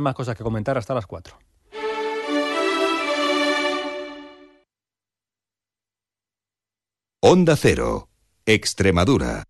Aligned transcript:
Más 0.00 0.14
cosas 0.14 0.36
que 0.36 0.44
comentar 0.44 0.78
hasta 0.78 0.94
las 0.94 1.06
4. 1.06 1.36
Onda 7.20 7.56
Cero, 7.56 8.08
Extremadura. 8.46 9.42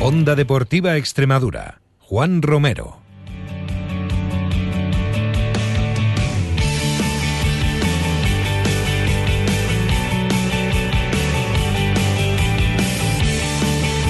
Onda 0.00 0.36
Deportiva 0.36 0.96
Extremadura. 0.96 1.80
Juan 1.98 2.40
Romero. 2.40 3.07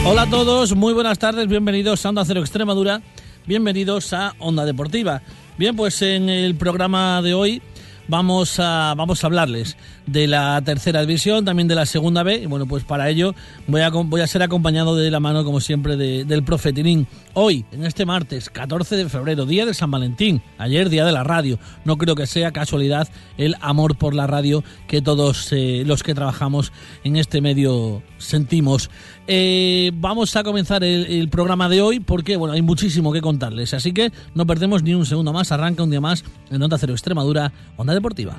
Hola 0.04 0.22
a 0.22 0.30
todos, 0.30 0.74
muy 0.74 0.94
buenas 0.94 1.18
tardes, 1.18 1.48
bienvenidos 1.48 2.04
a 2.04 2.08
Onda 2.08 2.24
Cero 2.24 2.40
Extremadura, 2.40 3.02
bienvenidos 3.46 4.12
a 4.12 4.34
Onda 4.38 4.64
Deportiva. 4.64 5.22
Bien, 5.58 5.76
pues 5.76 6.00
en 6.02 6.28
el 6.28 6.54
programa 6.54 7.20
de 7.20 7.34
hoy 7.34 7.62
vamos 8.08 8.58
a, 8.58 8.94
vamos 8.96 9.22
a 9.22 9.26
hablarles 9.26 9.76
de 10.06 10.26
la 10.26 10.60
tercera 10.62 11.02
división, 11.02 11.44
también 11.44 11.68
de 11.68 11.74
la 11.74 11.86
segunda 11.86 12.22
B. 12.22 12.36
Y 12.42 12.46
bueno, 12.46 12.66
pues 12.66 12.82
para 12.82 13.08
ello 13.08 13.34
voy 13.66 13.82
a, 13.82 13.90
voy 13.90 14.20
a 14.22 14.26
ser 14.26 14.42
acompañado 14.42 14.96
de 14.96 15.10
la 15.10 15.20
mano, 15.20 15.44
como 15.44 15.60
siempre, 15.60 15.96
de, 15.96 16.24
del 16.24 16.42
Profetinín. 16.42 17.06
Hoy, 17.34 17.64
en 17.70 17.84
este 17.84 18.06
martes 18.06 18.50
14 18.50 18.96
de 18.96 19.08
febrero, 19.08 19.46
día 19.46 19.66
de 19.66 19.74
San 19.74 19.90
Valentín, 19.90 20.42
ayer 20.56 20.88
día 20.88 21.04
de 21.04 21.12
la 21.12 21.22
radio. 21.22 21.58
No 21.84 21.96
creo 21.98 22.16
que 22.16 22.26
sea 22.26 22.50
casualidad 22.52 23.08
el 23.36 23.54
amor 23.60 23.96
por 23.96 24.14
la 24.14 24.26
radio 24.26 24.64
que 24.88 25.02
todos 25.02 25.52
eh, 25.52 25.84
los 25.86 26.02
que 26.02 26.14
trabajamos 26.14 26.72
en 27.04 27.16
este 27.16 27.40
medio 27.40 28.02
sentimos. 28.16 28.90
Eh, 29.26 29.92
vamos 29.94 30.34
a 30.36 30.42
comenzar 30.42 30.82
el, 30.82 31.04
el, 31.06 31.28
programa 31.28 31.68
de 31.68 31.82
hoy 31.82 32.00
porque 32.00 32.38
bueno, 32.38 32.54
hay 32.54 32.62
muchísimo 32.62 33.12
que 33.12 33.20
contarles. 33.20 33.74
Así 33.74 33.92
que 33.92 34.10
no 34.34 34.46
perdemos 34.46 34.82
ni 34.82 34.94
un 34.94 35.04
segundo 35.04 35.32
más. 35.34 35.52
Arranca 35.52 35.82
un 35.82 35.90
día 35.90 36.00
más 36.00 36.24
en 36.50 36.62
Onda 36.62 36.78
Cero 36.78 36.94
Extremadura, 36.94 37.52
Onda 37.76 37.97
Deportiva. 37.98 38.36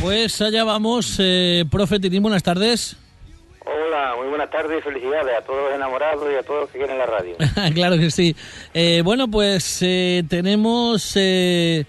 Pues 0.00 0.40
allá 0.42 0.64
vamos, 0.64 1.16
eh, 1.20 1.64
profe 1.70 2.00
Titín, 2.00 2.22
buenas 2.22 2.42
tardes. 2.42 2.96
Muy 4.16 4.28
buenas 4.28 4.50
tardes 4.50 4.78
y 4.78 4.82
felicidades 4.82 5.36
a 5.38 5.42
todos 5.42 5.64
los 5.64 5.74
enamorados 5.74 6.26
y 6.32 6.36
a 6.36 6.42
todos 6.42 6.62
los 6.62 6.70
que 6.70 6.78
quieren 6.78 6.98
la 6.98 7.06
radio. 7.06 7.36
claro 7.74 7.98
que 7.98 8.10
sí. 8.10 8.34
Eh, 8.72 9.02
bueno, 9.04 9.28
pues 9.28 9.78
eh, 9.82 10.24
tenemos, 10.28 11.12
eh, 11.16 11.84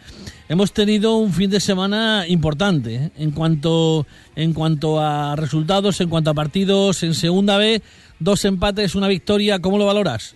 hemos 0.49 0.73
tenido 0.73 1.17
un 1.17 1.31
fin 1.31 1.49
de 1.49 1.59
semana 1.59 2.25
importante 2.27 2.95
¿eh? 2.95 3.11
en 3.17 3.31
cuanto, 3.31 4.05
en 4.35 4.53
cuanto 4.53 4.99
a 4.99 5.35
resultados, 5.35 6.01
en 6.01 6.09
cuanto 6.09 6.31
a 6.31 6.33
partidos. 6.33 7.03
En 7.03 7.13
segunda 7.13 7.57
B, 7.57 7.81
dos 8.19 8.45
empates, 8.45 8.95
una 8.95 9.07
victoria. 9.07 9.59
¿Cómo 9.59 9.77
lo 9.77 9.85
valoras? 9.85 10.35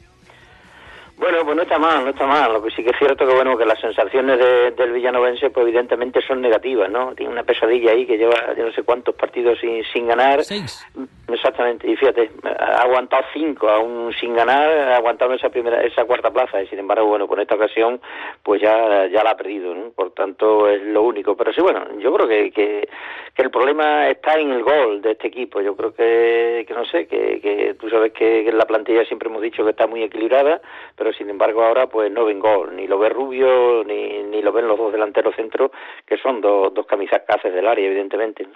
Bueno, 1.17 1.39
pues 1.45 1.55
no 1.55 1.63
está 1.63 1.79
mal, 1.79 2.03
no 2.03 2.09
está 2.09 2.25
mal. 2.25 2.51
Lo 2.51 2.61
que 2.61 2.71
sí 2.71 2.83
que 2.83 2.89
es 2.89 2.97
cierto 2.97 3.25
que 3.25 3.33
bueno 3.33 3.57
que 3.57 3.65
las 3.65 3.79
sensaciones 3.79 4.37
de, 4.37 4.71
del 4.71 4.91
villanovense 4.91 5.49
pues 5.49 5.65
evidentemente 5.65 6.21
son 6.21 6.41
negativas, 6.41 6.89
¿no? 6.89 7.15
Tiene 7.15 7.31
una 7.31 7.43
pesadilla 7.43 7.91
ahí 7.91 8.05
que 8.05 8.17
lleva 8.17 8.53
yo 8.57 8.65
no 8.65 8.71
sé 8.73 8.83
cuántos 8.83 9.15
partidos 9.15 9.57
sin, 9.59 9.83
sin 9.85 10.07
ganar. 10.07 10.43
Seis. 10.43 10.85
Exactamente. 11.27 11.89
Y 11.89 11.95
fíjate, 11.95 12.31
ha 12.43 12.81
aguantado 12.81 13.23
cinco 13.33 13.69
aún 13.69 14.13
sin 14.19 14.35
ganar, 14.35 14.69
ha 14.69 14.97
aguantado 14.97 15.33
esa 15.33 15.49
primera, 15.49 15.81
esa 15.83 16.03
cuarta 16.05 16.31
plaza. 16.31 16.61
Y 16.61 16.67
sin 16.67 16.79
embargo, 16.79 17.05
bueno, 17.05 17.27
por 17.27 17.39
esta 17.39 17.55
ocasión 17.55 18.01
pues 18.43 18.61
ya, 18.61 19.07
ya 19.07 19.23
la 19.23 19.31
ha 19.31 19.37
perdido, 19.37 19.73
¿no? 19.73 19.91
Por 19.91 20.11
tanto 20.11 20.67
es 20.69 20.81
lo 20.83 21.01
único. 21.03 21.37
Pero 21.37 21.53
sí, 21.53 21.61
bueno, 21.61 21.85
yo 21.99 22.13
creo 22.13 22.27
que, 22.27 22.51
que, 22.51 22.89
que 23.33 23.41
el 23.41 23.51
problema 23.51 24.09
está 24.09 24.35
en 24.35 24.51
el 24.51 24.63
gol 24.63 25.01
de 25.01 25.11
este 25.11 25.27
equipo. 25.27 25.61
Yo 25.61 25.75
creo 25.75 25.93
que, 25.93 26.65
que 26.67 26.73
no 26.73 26.85
sé, 26.85 27.07
que, 27.07 27.39
que 27.39 27.75
tú 27.79 27.89
sabes 27.89 28.11
que, 28.11 28.43
que 28.43 28.49
en 28.49 28.57
la 28.57 28.65
plantilla 28.65 29.05
siempre 29.05 29.29
hemos 29.29 29.41
dicho 29.41 29.63
que 29.63 29.71
está 29.71 29.87
muy 29.87 30.03
equilibrada, 30.03 30.61
pero 30.95 31.04
sin 31.13 31.29
embargo 31.29 31.63
ahora 31.63 31.87
pues 31.87 32.11
no 32.11 32.25
ven 32.25 32.39
gol, 32.39 32.75
ni 32.75 32.87
lo 32.87 32.99
ve 32.99 33.09
Rubio, 33.09 33.83
ni, 33.83 34.23
ni 34.23 34.41
lo 34.41 34.51
ven 34.51 34.67
los 34.67 34.77
dos 34.77 34.91
delanteros 34.91 35.35
centros, 35.35 35.71
que 36.05 36.17
son 36.17 36.41
dos, 36.41 36.73
dos 36.73 36.85
camisas 36.85 37.21
caces 37.27 37.53
del 37.53 37.67
área, 37.67 37.85
evidentemente. 37.85 38.47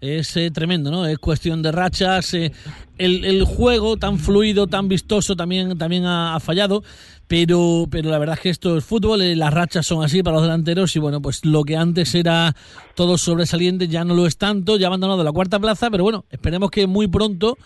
Es 0.00 0.34
eh, 0.38 0.50
tremendo, 0.50 0.90
¿no? 0.90 1.06
Es 1.06 1.18
cuestión 1.18 1.62
de 1.62 1.72
rachas. 1.72 2.32
Eh, 2.32 2.52
el, 2.96 3.24
el, 3.24 3.44
juego 3.44 3.98
tan 3.98 4.18
fluido, 4.18 4.66
tan 4.66 4.88
vistoso 4.88 5.36
también, 5.36 5.76
también 5.76 6.04
ha, 6.06 6.40
fallado, 6.40 6.82
pero, 7.28 7.84
pero 7.90 8.08
la 8.08 8.18
verdad 8.18 8.36
es 8.36 8.40
que 8.40 8.48
esto 8.48 8.78
es 8.78 8.84
fútbol, 8.84 9.20
eh, 9.20 9.36
las 9.36 9.52
rachas 9.52 9.86
son 9.86 10.02
así 10.02 10.22
para 10.22 10.36
los 10.36 10.42
delanteros 10.42 10.96
y 10.96 11.00
bueno, 11.00 11.20
pues 11.20 11.44
lo 11.44 11.64
que 11.64 11.76
antes 11.76 12.14
era 12.14 12.54
todo 12.94 13.18
sobresaliente 13.18 13.88
ya 13.88 14.04
no 14.04 14.14
lo 14.14 14.26
es 14.26 14.38
tanto, 14.38 14.78
ya 14.78 14.86
ha 14.86 14.88
abandonado 14.88 15.22
la 15.22 15.32
cuarta 15.32 15.58
plaza, 15.58 15.90
pero 15.90 16.02
bueno, 16.02 16.24
esperemos 16.30 16.70
que 16.70 16.86
muy 16.86 17.08
pronto, 17.08 17.56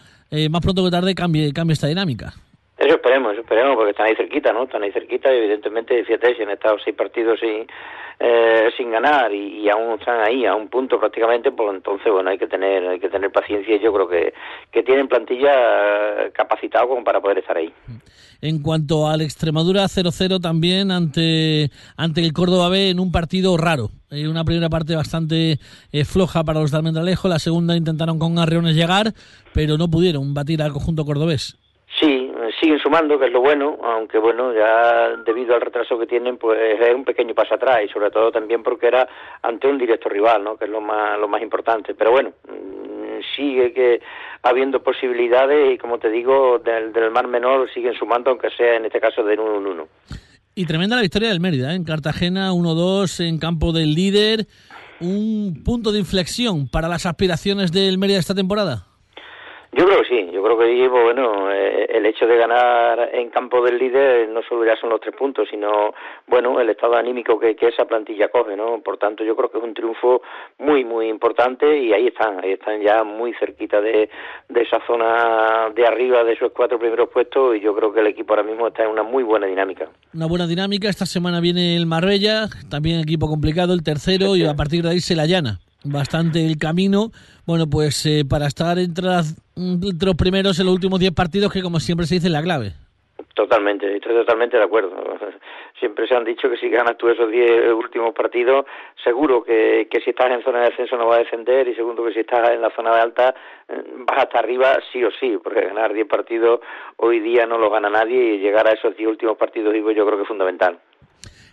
más 0.50 0.60
pronto 0.60 0.84
que 0.84 0.90
tarde, 0.90 1.14
cambie, 1.14 1.52
cambie 1.52 1.74
esta 1.74 1.86
dinámica. 1.86 2.34
Eso 2.76 2.96
esperemos, 2.96 3.32
eso 3.32 3.42
esperemos, 3.42 3.76
porque 3.76 3.92
están 3.92 4.06
ahí 4.06 4.16
cerquita, 4.16 4.52
¿no? 4.52 4.64
Están 4.64 4.82
ahí 4.82 4.90
cerquita 4.90 5.32
y 5.32 5.38
evidentemente, 5.38 6.04
fíjate, 6.04 6.34
si 6.34 6.42
han 6.42 6.50
estado 6.50 6.76
seis 6.82 6.96
partidos 6.96 7.38
sin, 7.38 7.66
eh, 8.18 8.70
sin 8.76 8.90
ganar 8.90 9.32
y, 9.32 9.60
y, 9.60 9.68
aún 9.68 9.98
están 9.98 10.20
ahí 10.20 10.44
a 10.44 10.56
un 10.56 10.68
punto 10.68 10.98
prácticamente, 10.98 11.52
pues 11.52 11.72
entonces, 11.72 12.12
bueno, 12.12 12.30
hay 12.30 12.38
que 12.38 12.48
tener 12.48 12.86
hay 12.88 12.98
que 12.98 13.08
tener 13.08 13.30
paciencia 13.30 13.76
y 13.76 13.80
yo 13.80 13.92
creo 13.92 14.08
que, 14.08 14.34
que 14.72 14.82
tienen 14.82 15.06
plantilla 15.06 16.32
capacitada 16.32 16.86
como 16.86 17.04
para 17.04 17.20
poder 17.20 17.38
estar 17.38 17.56
ahí. 17.56 17.72
En 18.40 18.60
cuanto 18.60 19.08
al 19.08 19.20
Extremadura 19.20 19.84
0-0 19.84 20.40
también 20.40 20.90
ante, 20.90 21.70
ante 21.96 22.20
el 22.20 22.32
Córdoba 22.32 22.68
B 22.68 22.90
en 22.90 23.00
un 23.00 23.12
partido 23.12 23.56
raro. 23.56 23.90
Eh, 24.10 24.28
una 24.28 24.44
primera 24.44 24.68
parte 24.68 24.94
bastante 24.96 25.58
eh, 25.92 26.04
floja 26.04 26.44
para 26.44 26.60
los 26.60 26.70
de 26.70 26.76
Almendralejo, 26.76 27.28
la 27.28 27.38
segunda 27.38 27.76
intentaron 27.76 28.18
con 28.18 28.38
Arreones 28.38 28.74
llegar, 28.74 29.14
pero 29.52 29.78
no 29.78 29.88
pudieron 29.88 30.34
batir 30.34 30.60
al 30.60 30.72
conjunto 30.72 31.04
cordobés. 31.04 31.56
Siguen 32.60 32.78
sumando, 32.78 33.18
que 33.18 33.26
es 33.26 33.32
lo 33.32 33.40
bueno, 33.40 33.78
aunque 33.82 34.18
bueno, 34.18 34.52
ya 34.52 35.16
debido 35.24 35.54
al 35.54 35.60
retraso 35.60 35.98
que 35.98 36.06
tienen, 36.06 36.36
pues 36.36 36.58
es 36.80 36.94
un 36.94 37.04
pequeño 37.04 37.34
paso 37.34 37.54
atrás 37.54 37.80
y 37.84 37.88
sobre 37.88 38.10
todo 38.10 38.30
también 38.30 38.62
porque 38.62 38.86
era 38.86 39.08
ante 39.42 39.66
un 39.66 39.78
directo 39.78 40.08
rival, 40.08 40.44
¿no? 40.44 40.56
Que 40.56 40.66
es 40.66 40.70
lo 40.70 40.80
más 40.80 41.18
lo 41.18 41.28
más 41.28 41.42
importante. 41.42 41.94
Pero 41.94 42.12
bueno, 42.12 42.32
sigue 43.36 43.72
que 43.72 44.00
habiendo 44.42 44.82
posibilidades 44.82 45.74
y 45.74 45.78
como 45.78 45.98
te 45.98 46.10
digo, 46.10 46.58
del, 46.58 46.92
del 46.92 47.10
mar 47.10 47.26
menor 47.26 47.68
siguen 47.72 47.94
sumando, 47.94 48.30
aunque 48.30 48.50
sea 48.50 48.76
en 48.76 48.84
este 48.84 49.00
caso 49.00 49.22
de 49.24 49.34
1 49.34 49.56
en 49.56 49.66
1. 49.66 49.88
Y 50.54 50.66
tremenda 50.66 50.96
la 50.96 51.02
victoria 51.02 51.30
del 51.30 51.40
Mérida, 51.40 51.72
¿eh? 51.72 51.76
en 51.76 51.84
Cartagena 51.84 52.52
1-2 52.52 53.26
en 53.26 53.38
campo 53.38 53.72
del 53.72 53.94
líder, 53.94 54.46
un 55.00 55.62
punto 55.64 55.90
de 55.90 55.98
inflexión 55.98 56.68
para 56.68 56.88
las 56.88 57.06
aspiraciones 57.06 57.72
del 57.72 57.98
Mérida 57.98 58.18
esta 58.18 58.34
temporada. 58.34 58.86
Yo 59.76 59.86
creo 59.86 60.02
que 60.02 60.08
sí, 60.08 60.30
yo 60.32 60.40
creo 60.40 60.56
que 60.56 60.88
bueno, 60.88 61.50
eh, 61.50 61.86
el 61.88 62.06
hecho 62.06 62.26
de 62.26 62.36
ganar 62.36 63.10
en 63.12 63.28
campo 63.30 63.60
del 63.60 63.76
líder 63.76 64.28
no 64.28 64.40
solo 64.48 64.64
ya 64.64 64.76
son 64.80 64.90
los 64.90 65.00
tres 65.00 65.16
puntos, 65.16 65.48
sino 65.50 65.92
bueno, 66.28 66.60
el 66.60 66.70
estado 66.70 66.94
anímico 66.94 67.40
que, 67.40 67.56
que, 67.56 67.68
esa 67.68 67.84
plantilla 67.84 68.28
coge, 68.28 68.56
¿no? 68.56 68.80
Por 68.82 68.98
tanto, 68.98 69.24
yo 69.24 69.34
creo 69.34 69.50
que 69.50 69.58
es 69.58 69.64
un 69.64 69.74
triunfo 69.74 70.22
muy, 70.58 70.84
muy 70.84 71.08
importante 71.08 71.76
y 71.76 71.92
ahí 71.92 72.06
están, 72.06 72.44
ahí 72.44 72.52
están 72.52 72.80
ya 72.82 73.02
muy 73.02 73.34
cerquita 73.34 73.80
de, 73.80 74.08
de 74.48 74.62
esa 74.62 74.78
zona 74.86 75.70
de 75.74 75.86
arriba 75.86 76.22
de 76.22 76.34
esos 76.34 76.52
cuatro 76.52 76.78
primeros 76.78 77.08
puestos 77.08 77.56
y 77.56 77.60
yo 77.60 77.74
creo 77.74 77.92
que 77.92 78.00
el 78.00 78.06
equipo 78.06 78.34
ahora 78.34 78.44
mismo 78.44 78.68
está 78.68 78.84
en 78.84 78.90
una 78.90 79.02
muy 79.02 79.24
buena 79.24 79.46
dinámica. 79.46 79.88
Una 80.14 80.26
buena 80.26 80.46
dinámica, 80.46 80.88
esta 80.88 81.06
semana 81.06 81.40
viene 81.40 81.76
el 81.76 81.86
Marbella, 81.86 82.46
también 82.70 83.00
equipo 83.00 83.26
complicado, 83.26 83.74
el 83.74 83.82
tercero, 83.82 84.34
sí, 84.34 84.42
y 84.42 84.46
a 84.46 84.54
partir 84.54 84.84
de 84.84 84.90
ahí 84.90 85.00
se 85.00 85.16
la 85.16 85.26
llana 85.26 85.58
bastante 85.84 86.44
el 86.44 86.58
camino. 86.58 87.10
Bueno, 87.46 87.66
pues 87.70 88.04
eh, 88.06 88.24
para 88.28 88.46
estar 88.46 88.78
entre, 88.78 89.04
las, 89.04 89.36
los 89.56 90.16
primeros 90.16 90.58
en 90.58 90.66
los 90.66 90.74
últimos 90.74 90.98
10 90.98 91.12
partidos, 91.12 91.52
que 91.52 91.62
como 91.62 91.80
siempre 91.80 92.06
se 92.06 92.16
dice, 92.16 92.30
la 92.30 92.42
clave. 92.42 92.72
Totalmente, 93.34 93.96
estoy 93.96 94.14
totalmente 94.14 94.56
de 94.56 94.64
acuerdo. 94.64 94.90
Siempre 95.80 96.06
se 96.06 96.14
han 96.14 96.24
dicho 96.24 96.48
que 96.48 96.56
si 96.56 96.70
ganas 96.70 96.96
tú 96.96 97.08
esos 97.08 97.30
10 97.30 97.72
últimos 97.72 98.14
partidos, 98.14 98.64
seguro 99.02 99.42
que, 99.42 99.88
que 99.90 100.00
si 100.00 100.10
estás 100.10 100.30
en 100.30 100.42
zona 100.42 100.60
de 100.60 100.70
descenso 100.70 100.96
no 100.96 101.06
vas 101.06 101.18
a 101.18 101.22
descender 101.24 101.66
y 101.68 101.74
segundo 101.74 102.04
que 102.04 102.12
si 102.12 102.20
estás 102.20 102.48
en 102.50 102.62
la 102.62 102.70
zona 102.70 102.94
de 102.94 103.00
alta 103.00 103.34
vas 104.06 104.18
hasta 104.18 104.38
arriba 104.38 104.78
sí 104.92 105.04
o 105.04 105.10
sí, 105.10 105.36
porque 105.42 105.62
ganar 105.62 105.92
10 105.92 106.06
partidos 106.06 106.60
hoy 106.96 107.18
día 107.20 107.44
no 107.44 107.58
lo 107.58 107.70
gana 107.70 107.90
nadie 107.90 108.34
y 108.34 108.38
llegar 108.38 108.68
a 108.68 108.72
esos 108.72 108.96
10 108.96 109.10
últimos 109.10 109.36
partidos, 109.36 109.72
digo, 109.72 109.90
yo 109.90 110.06
creo 110.06 110.16
que 110.16 110.22
es 110.22 110.28
fundamental. 110.28 110.78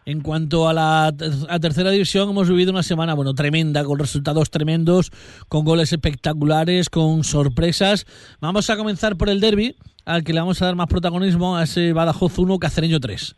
En 0.06 0.22
cuanto 0.22 0.68
a 0.68 0.74
la 0.74 1.08
a 1.08 1.60
tercera 1.60 1.92
división, 1.92 2.30
hemos 2.32 2.50
vivido 2.50 2.72
una 2.72 2.82
semana 2.82 3.14
bueno 3.14 3.36
tremenda, 3.36 3.84
con 3.84 4.00
resultados 4.00 4.50
tremendos, 4.50 5.12
con 5.48 5.64
goles 5.64 5.94
espectaculares, 5.94 6.90
con 6.90 7.24
sorpresas. 7.24 8.06
Vamos 8.42 8.72
a 8.72 8.78
comenzar 8.78 9.16
por 9.16 9.30
el 9.30 9.40
derby, 9.40 9.76
al 10.06 10.24
que 10.24 10.34
le 10.34 10.40
vamos 10.40 10.60
a 10.62 10.66
dar 10.66 10.76
más 10.76 10.88
protagonismo 10.88 11.56
a 11.56 11.64
ese 11.64 11.94
Badajoz 11.94 12.40
1, 12.40 12.58
Cacereño 12.58 13.00
3. 13.00 13.36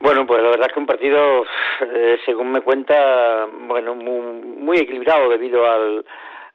Bueno, 0.00 0.26
pues 0.26 0.42
la 0.42 0.48
verdad 0.48 0.68
es 0.68 0.72
que 0.72 0.80
un 0.80 0.86
partido, 0.86 1.44
eh, 1.94 2.16
según 2.24 2.52
me 2.52 2.62
cuenta, 2.62 3.44
bueno, 3.68 3.94
muy, 3.94 4.42
muy 4.42 4.78
equilibrado 4.78 5.28
debido 5.28 5.70
al, 5.70 6.06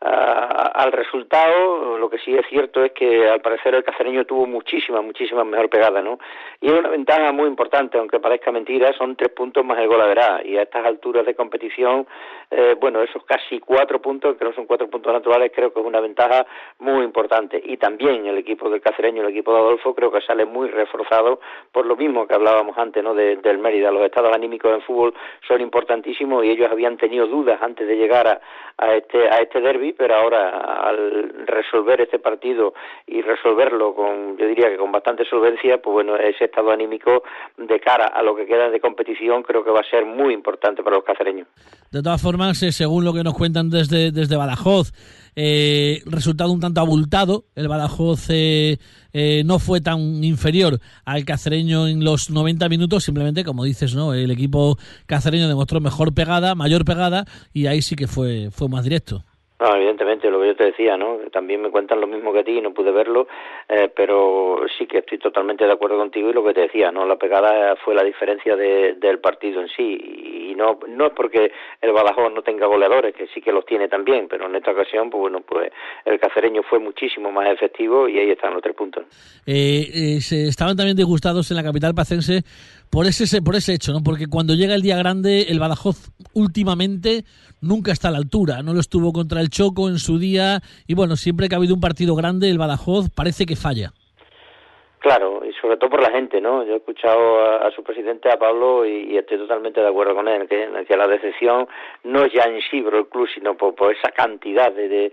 al 0.06 0.92
resultado, 0.92 1.98
lo 1.98 2.10
que 2.10 2.19
sí 2.19 2.36
es 2.36 2.46
cierto 2.48 2.84
es 2.84 2.92
que 2.92 3.28
al 3.28 3.42
parecer 3.42 3.74
el 3.74 3.84
cacereño 3.84 4.25
tuvo 4.25 4.46
muchísima, 4.46 5.02
muchísima 5.02 5.44
mejor 5.44 5.69
pegada, 5.69 6.02
¿no? 6.02 6.19
Y 6.62 6.68
es 6.68 6.74
una 6.78 6.90
ventaja 6.90 7.31
muy 7.31 7.48
importante, 7.48 7.98
aunque 7.98 8.19
parezca 8.19 8.52
mentira, 8.52 8.94
son 8.94 9.16
tres 9.16 9.30
puntos 9.30 9.66
más 9.66 9.80
el 9.80 9.88
gol 9.88 10.02
a 10.02 10.06
verá. 10.06 10.42
Y 10.46 10.57
a 10.57 10.63
estas 10.63 10.86
alturas 10.86 11.25
de 11.25 11.34
competición, 11.34 12.06
eh, 12.52 12.75
bueno, 12.80 13.02
esos 13.02 13.24
casi 13.25 13.60
cuatro 13.60 14.00
puntos, 14.00 14.38
que 14.38 14.46
no 14.46 14.54
son 14.54 14.66
cuatro 14.66 14.88
puntos 14.90 15.12
naturales, 15.12 15.52
creo 15.56 15.74
que 15.74 15.80
es 15.80 15.86
una 15.86 16.00
ventaja 16.00 16.46
muy 16.80 17.04
importante. 17.04 17.60
Y 17.63 17.78
también 17.78 18.25
el 18.28 18.38
equipo 18.38 18.69
del 18.69 18.81
cacereño, 18.81 19.24
el 19.24 19.30
equipo 19.30 19.54
de 19.54 19.60
Adolfo, 19.60 19.96
creo 19.96 20.12
que 20.12 20.22
sale 20.22 20.46
muy 20.46 20.69
reforzado 20.69 21.40
por 21.72 21.86
lo 21.86 21.96
mismo 21.96 22.28
que 22.28 22.36
hablábamos 22.36 22.78
antes, 22.78 23.04
¿no? 23.04 23.16
del 23.16 23.58
Mérida. 23.58 23.92
Los 23.92 24.06
estados 24.06 24.36
anímicos 24.36 24.72
en 24.72 24.81
fútbol 24.81 25.13
son 25.48 25.62
importantísimos 25.62 26.46
y 26.46 26.51
ellos 26.51 26.69
habían 26.69 26.98
tenido 26.98 27.25
dudas 27.25 27.60
antes 27.62 27.88
de 27.88 27.96
llegar 27.96 28.28
a, 28.28 28.42
a 28.78 28.96
este, 28.96 29.30
a 29.30 29.38
este 29.38 29.62
derby 29.62 29.95
pero 29.98 30.16
ahora 30.16 30.90
al 30.90 31.46
resolver 31.46 32.02
este 32.02 32.20
partido 32.20 32.74
y 33.08 33.22
resolverlo 33.22 33.94
con, 33.94 34.38
yo 34.38 34.48
diría 34.48 34.70
que 34.70 34.78
con 34.78 34.92
bastante 34.92 35.26
solvencia, 35.26 35.82
pues 35.82 35.94
bueno, 35.94 36.16
ese 36.16 36.46
estado 36.46 36.72
anímico 36.72 37.24
de 37.58 37.80
cara 37.80 38.08
a 38.08 38.24
lo 38.24 38.36
que 38.36 38.46
queda 38.46 38.70
de 38.70 38.80
competición 38.80 39.44
creo 39.44 39.64
que 39.64 39.72
va 39.72 39.82
a 39.82 39.90
ser 39.90 40.06
muy 40.06 40.34
importante 40.34 40.84
para 40.84 40.98
los 40.98 41.06
cacereños. 41.06 41.48
De 41.92 42.02
todas 42.02 42.22
formas, 42.22 42.62
eh, 42.64 42.72
según 42.72 43.06
lo 43.06 43.14
que 43.14 43.24
nos 43.24 43.34
cuentan 43.34 43.70
desde, 43.70 44.12
desde 44.12 44.38
Badajoz, 44.38 44.92
eh, 45.36 46.02
resultado 46.06 46.52
un 46.52 46.60
tanto 46.60 46.82
abultado. 46.82 47.46
El 47.56 47.68
Badajoz 47.68 48.30
eh, 48.30 48.78
eh, 49.14 49.44
no 49.46 49.60
fue 49.60 49.82
tan 49.82 50.24
inferior 50.24 50.80
al 51.04 51.26
cacereño 51.26 51.88
en 51.88 52.04
los 52.04 52.30
90 52.30 52.70
minutos, 52.70 53.04
simplemente, 53.04 53.44
como 53.44 53.64
dices, 53.64 53.96
no 53.96 54.14
el 54.14 54.32
equipo 54.32 54.78
cacereño 55.06 55.48
demostró 55.48 55.82
mejor 55.82 56.14
pegada, 56.14 56.56
mayor 56.56 56.86
pegada, 56.86 57.26
y 57.54 57.68
ahí 57.68 57.82
sí 57.82 57.96
que 57.96 58.08
fue, 58.08 58.50
fue 58.52 58.70
más 58.70 58.84
directo. 58.84 59.24
No, 59.57 59.74
evidentemente, 59.74 60.30
lo 60.30 60.42
que 60.42 60.48
yo 60.48 60.56
te 60.56 60.66
decía, 60.66 60.98
¿no? 60.98 61.18
También 61.31 61.62
me 61.62 61.69
cuentan 61.69 62.02
lo 62.02 62.07
mismo 62.07 62.34
que 62.34 62.40
a 62.40 62.44
ti 62.44 62.57
y 62.57 62.62
no 62.62 62.74
pude 62.74 62.92
verlo, 62.92 63.28
eh, 63.69 63.90
pero 63.96 64.60
sí 64.78 64.86
que 64.86 64.98
estoy 64.98 65.18
totalmente 65.18 65.66
de 65.66 65.72
acuerdo 65.72 65.98
contigo 65.98 66.30
y 66.30 66.34
lo 66.34 66.44
que 66.44 66.54
te 66.54 66.62
decía, 66.62 66.92
¿no? 66.92 67.06
La 67.06 67.16
pegada 67.16 67.78
fue 67.78 67.96
la 67.96 68.04
diferencia 68.04 68.57
del 68.57 69.19
partido 69.19 69.62
en 69.62 69.69
sí 69.69 70.52
y 70.52 70.56
no 70.56 70.80
no 70.88 71.07
es 71.07 71.13
porque 71.13 71.52
el 71.81 71.92
Badajoz 71.94 72.34
no 72.34 72.42
tenga 72.42 72.68
goleadores, 72.68 73.16
que 73.16 73.28
sí 73.28 73.42
que 73.42 73.54
los 73.54 73.66
tiene 73.66 73.88
también, 73.88 74.28
pero 74.28 74.48
en 74.48 74.56
esta 74.56 74.72
ocasión, 74.72 75.10
pues 75.10 75.22
bueno, 75.22 75.42
pues 75.42 75.72
el 76.04 76.19
cacereño 76.19 76.62
fue 76.63 76.80
muchísimo 76.80 77.31
más 77.31 77.48
efectivo 77.48 78.10
y 78.10 78.19
ahí 78.19 78.31
están 78.31 78.54
los 78.54 78.62
tres 78.62 78.75
puntos. 78.75 79.06
Eh, 79.46 79.88
eh, 79.94 80.22
se 80.22 80.48
estaban 80.48 80.75
también 80.75 80.98
disgustados 80.98 81.50
en 81.51 81.58
la 81.58 81.63
capital 81.63 81.94
pacense 81.94 82.44
por 82.90 83.06
ese, 83.06 83.42
por 83.42 83.56
ese 83.56 83.74
hecho, 83.74 83.92
¿no? 83.92 84.02
Porque 84.04 84.28
cuando 84.28 84.54
llega 84.54 84.76
el 84.76 84.82
día 84.82 84.98
grande, 84.98 85.44
el 85.50 85.60
Badajoz 85.60 86.12
últimamente 86.34 87.26
nunca 87.62 87.92
está 87.92 88.10
a 88.10 88.12
la 88.12 88.18
altura. 88.18 88.62
No 88.64 88.74
lo 88.74 88.80
estuvo 88.80 89.12
contra 89.14 89.42
el 89.42 89.50
Choco 89.50 89.90
en 89.90 90.00
su 90.00 90.18
día 90.20 90.62
y 90.88 90.94
bueno, 90.94 91.16
siempre 91.16 91.50
que 91.50 91.56
ha 91.56 91.58
habido 91.58 91.76
un 91.76 91.82
partido 91.82 92.16
grande, 92.16 92.50
el 92.50 92.58
Badajoz 92.58 93.10
parece 93.10 93.46
que 93.46 93.56
falla. 93.56 93.94
Claro, 95.00 95.45
sobre 95.66 95.78
todo 95.78 95.90
por 95.90 96.02
la 96.02 96.12
gente, 96.12 96.40
¿no? 96.40 96.64
Yo 96.64 96.74
he 96.74 96.78
escuchado 96.78 97.42
a, 97.44 97.72
su 97.72 97.82
presidente, 97.82 98.32
a 98.32 98.38
Pablo, 98.38 98.86
y, 98.86 99.18
estoy 99.18 99.40
totalmente 99.40 99.82
de 99.82 99.88
acuerdo 99.88 100.14
con 100.14 100.28
él, 100.28 100.48
que, 100.48 100.96
la 100.96 101.08
decepción 101.08 101.68
no 102.04 102.24
es 102.24 102.34
ya 102.34 102.44
en 102.44 102.62
sí 102.70 102.82
por 102.84 102.94
el 102.94 103.08
club, 103.08 103.28
sino 103.34 103.58
por, 103.58 103.74
esa 103.92 104.12
cantidad 104.12 104.72
de, 104.72 105.12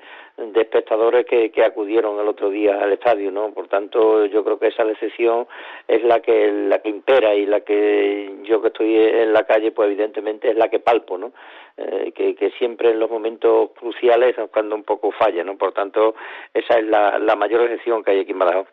espectadores 0.54 1.25
que, 1.25 1.50
que, 1.50 1.64
acudieron 1.64 2.20
el 2.20 2.28
otro 2.28 2.50
día 2.50 2.82
al 2.82 2.93
estadio, 2.93 3.31
¿no? 3.31 3.50
Por 3.52 3.69
tanto, 3.69 4.26
yo 4.26 4.44
creo 4.44 4.58
que 4.58 4.66
esa 4.69 4.84
decepción 4.84 5.46
es 5.88 6.04
la 6.04 6.20
que 6.20 6.52
la 6.52 6.81
que 6.81 6.90
impera 6.90 7.34
y 7.34 7.46
la 7.46 7.60
que 7.60 8.34
yo 8.44 8.60
que 8.60 8.69
estoy 8.69 8.94
en 8.94 9.32
la 9.32 9.44
calle, 9.44 9.72
pues 9.72 9.87
evidentemente 9.87 10.50
es 10.50 10.56
la 10.56 10.69
que 10.69 10.81
palpo, 10.81 11.16
¿no? 11.16 11.32
Eh, 11.78 12.12
que, 12.14 12.50
siempre 12.58 12.90
en 12.90 13.00
los 13.00 13.10
momentos 13.10 13.70
cruciales 13.78 14.37
es 14.37 14.50
cuando 14.52 14.75
un 14.75 14.84
poco 14.84 15.10
falla, 15.10 15.43
¿no? 15.43 15.56
Por 15.56 15.72
tanto, 15.72 16.14
esa 16.52 16.78
es 16.78 16.87
la, 16.87 17.34
mayor 17.34 17.62
decepción 17.62 18.05
que 18.05 18.10
hay 18.10 18.20
aquí 18.20 18.32
en 18.32 18.38
Badajoz. 18.38 18.69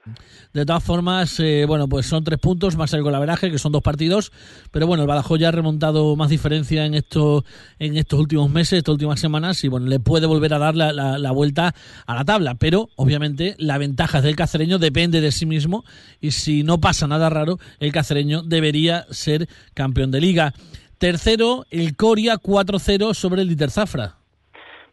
De 0.54 0.66
todas 0.66 0.86
formas, 0.86 1.40
eh, 1.40 1.66
bueno, 1.70 1.88
pues 1.88 2.06
son 2.06 2.26
tres 2.26 2.40
puntos 2.40 2.76
más 2.76 2.92
el 2.94 3.04
golaveraje, 3.04 3.50
que 3.50 3.60
son 3.60 3.72
dos 3.72 3.82
partidos, 3.82 4.34
pero 4.72 4.88
bueno, 4.88 5.04
el 5.04 5.08
Badajoz 5.08 5.40
ya 5.40 5.48
ha 5.48 5.52
remontado 5.52 6.18
más 6.18 6.30
diferencia 6.30 6.86
en 6.86 6.96
estos 6.96 7.44
en 7.78 7.96
estos 7.96 8.20
últimos 8.20 8.50
meses, 8.50 8.80
estas 8.80 8.94
últimas 8.94 9.20
semanas, 9.20 9.64
y 9.64 9.70
bueno, 9.70 9.88
le 9.88 10.02
puede 10.02 10.28
volver 10.28 10.54
a 10.54 10.60
dar 10.60 10.76
la, 10.76 10.92
la, 10.92 11.32
vuelta 11.32 11.74
a 12.06 12.16
la 12.16 12.26
tabla, 12.26 12.56
pero 12.56 12.90
obviamente 12.98 13.56
la 13.60 13.78
ventaja 13.78 14.22
del 14.22 14.36
cacereño 14.36 14.80
depende 14.80 15.22
de 15.22 15.32
sí 15.32 15.46
mismo, 15.46 15.86
y 16.20 16.32
si 16.32 16.64
no 16.64 16.82
pasa 16.82 17.08
nada 17.08 17.30
raro, 17.30 17.60
el 17.80 17.94
cacereño 17.94 18.42
debería 18.42 19.06
ser 19.12 19.48
campeón 19.74 20.12
de 20.12 20.20
liga. 20.20 20.54
Tercero, 20.98 21.66
el 21.70 21.96
Coria 21.96 22.36
4-0 22.36 23.14
sobre 23.14 23.44
el 23.44 23.48
Dieter 23.48 23.72
Zafra. 23.72 24.19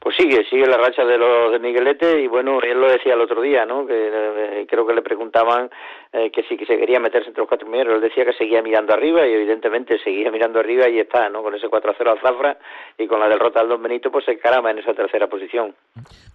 Pues 0.07 0.19
sigue, 0.19 0.47
sigue 0.49 0.69
la 0.69 0.77
racha 0.77 1.05
de 1.05 1.19
los 1.19 1.51
de 1.51 1.59
Miguelete 1.59 2.23
y 2.23 2.29
bueno, 2.29 2.61
él 2.63 2.81
lo 2.81 2.89
decía 2.89 3.15
el 3.15 3.21
otro 3.21 3.43
día, 3.43 3.67
¿no? 3.67 3.85
Que 3.85 4.61
eh, 4.61 4.67
creo 4.71 4.87
que 4.87 4.95
le 4.95 5.03
preguntaban 5.03 5.69
eh, 6.13 6.31
que 6.31 6.45
si 6.45 6.57
que 6.57 6.65
se 6.65 6.79
quería 6.79 7.01
meterse 7.01 7.27
entre 7.27 7.41
los 7.41 7.49
cuatro 7.49 7.67
primeros, 7.67 7.93
él 7.93 8.01
decía 8.01 8.25
que 8.25 8.33
seguía 8.35 8.63
mirando 8.63 8.95
arriba 8.95 9.27
y 9.27 9.33
evidentemente 9.33 9.99
seguía 10.05 10.31
mirando 10.31 10.61
arriba 10.61 10.89
y 10.89 11.01
está, 11.01 11.29
¿no? 11.29 11.43
Con 11.43 11.57
ese 11.57 11.67
4-0 11.67 12.09
al 12.09 12.21
Zafra 12.21 12.57
y 12.97 13.09
con 13.09 13.19
la 13.19 13.29
derrota 13.29 13.59
al 13.59 13.69
Don 13.69 13.83
Benito 13.83 14.13
pues 14.13 14.27
se 14.27 14.31
encarama 14.31 14.71
en 14.71 14.79
esa 14.79 14.95
tercera 14.95 15.27
posición. 15.27 15.75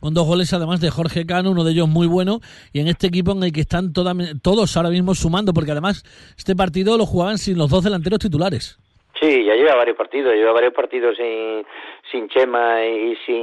Con 0.01 0.13
dos 0.13 0.27
goles 0.27 0.51
además 0.51 0.81
de 0.81 0.89
Jorge 0.89 1.25
Cano, 1.25 1.51
uno 1.51 1.63
de 1.63 1.71
ellos 1.71 1.87
muy 1.87 2.07
bueno 2.07 2.41
y 2.73 2.81
en 2.81 2.89
este 2.89 3.07
equipo 3.07 3.31
en 3.31 3.41
el 3.41 3.53
que 3.53 3.61
están 3.61 3.93
todos 3.93 4.75
ahora 4.75 4.89
mismo 4.89 5.15
sumando 5.15 5.53
porque 5.53 5.71
además 5.71 6.03
este 6.37 6.57
partido 6.57 6.97
lo 6.97 7.05
jugaban 7.05 7.37
sin 7.37 7.57
los 7.57 7.69
dos 7.69 7.85
delanteros 7.85 8.19
titulares. 8.19 8.80
Sí, 9.21 9.43
ya 9.43 9.53
lleva 9.53 9.75
varios 9.75 9.95
partidos, 9.95 10.33
lleva 10.33 10.51
varios 10.51 10.73
partidos 10.73 11.15
sin, 11.15 11.63
sin 12.09 12.27
Chema 12.27 12.83
y 12.83 13.15
sin 13.17 13.35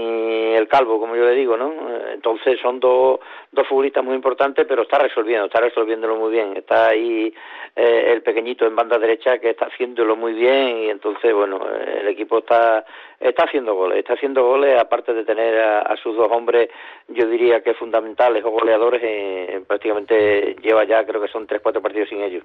el 0.56 0.66
Calvo, 0.66 0.98
como 0.98 1.14
yo 1.14 1.25
le 1.25 1.36
digo, 1.36 1.56
¿no? 1.56 1.72
Entonces 2.12 2.58
son 2.60 2.80
dos, 2.80 3.20
dos 3.52 3.69
futbolistas 3.69 4.02
muy 4.02 4.16
importantes, 4.16 4.66
pero 4.69 4.82
está 4.82 4.98
resolviendo, 4.98 5.46
está 5.46 5.60
resolviéndolo 5.60 6.16
muy 6.16 6.32
bien. 6.32 6.56
Está 6.56 6.88
ahí 6.88 7.32
eh, 7.76 8.06
el 8.08 8.22
pequeñito 8.22 8.66
en 8.66 8.75
banda 8.75 8.98
derecha 8.98 9.38
que 9.38 9.50
está 9.50 9.66
haciéndolo 9.66 10.16
muy 10.16 10.32
bien 10.32 10.78
y 10.78 10.90
entonces, 10.90 11.32
bueno, 11.32 11.60
el 11.70 12.08
equipo 12.08 12.38
está, 12.38 12.84
está 13.20 13.44
haciendo 13.44 13.76
goles, 13.76 13.98
está 13.98 14.14
haciendo 14.14 14.44
goles, 14.44 14.76
aparte 14.80 15.14
de 15.14 15.25
tener 15.25 15.60
a, 15.60 15.96
sus 16.02 16.16
dos 16.16 16.28
hombres, 16.32 16.70
yo 17.06 17.25
diría 17.28 17.62
que 17.62 17.75
fundamentales 17.75 18.44
o 18.44 18.50
goleadores, 18.50 19.00
eh, 19.04 19.62
prácticamente 19.64 20.56
lleva 20.60 20.82
ya, 20.82 21.06
creo 21.06 21.22
que 21.22 21.28
son 21.28 21.46
tres, 21.46 21.60
cuatro 21.62 21.80
partidos 21.80 22.08
sin 22.08 22.20
ellos 22.20 22.42